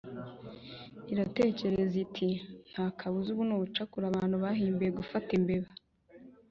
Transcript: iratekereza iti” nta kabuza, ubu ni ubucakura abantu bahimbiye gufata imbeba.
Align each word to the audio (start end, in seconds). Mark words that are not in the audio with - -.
iratekereza 1.13 1.95
iti” 2.05 2.29
nta 2.71 2.85
kabuza, 2.97 3.27
ubu 3.31 3.43
ni 3.47 3.53
ubucakura 3.57 4.05
abantu 4.07 4.35
bahimbiye 4.43 4.91
gufata 4.99 5.29
imbeba. 5.37 5.69